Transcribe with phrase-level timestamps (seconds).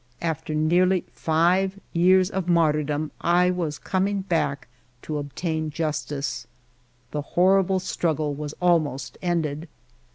[0.23, 4.67] After nearly five years of martyrdom, I was coming back
[5.03, 6.47] to obtain justice.
[7.11, 9.67] The horrible struggle was almost ended.